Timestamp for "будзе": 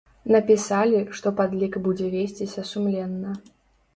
1.87-2.09